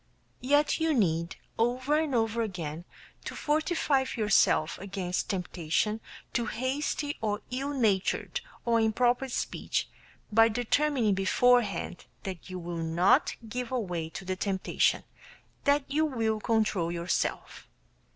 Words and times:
Yet 0.39 0.79
you 0.79 0.95
need, 0.95 1.35
over 1.59 1.95
and 1.99 2.15
over 2.15 2.41
again, 2.41 2.85
to 3.23 3.35
fortify 3.35 4.03
yourself 4.17 4.79
against 4.79 5.29
temptation 5.29 6.01
to 6.33 6.47
hasty 6.47 7.17
or 7.21 7.41
ill 7.51 7.69
natured 7.69 8.41
or 8.65 8.79
improper 8.79 9.29
speech 9.29 9.87
by 10.31 10.49
determining 10.49 11.13
beforehand 11.13 12.05
that 12.23 12.49
you 12.49 12.57
will 12.57 12.77
not 12.77 13.35
give 13.47 13.69
way 13.69 14.09
to 14.09 14.25
the 14.25 14.35
temptation; 14.35 15.03
that 15.65 15.83
you 15.87 16.05
will 16.07 16.39
control 16.39 16.91
yourself. 16.91 17.67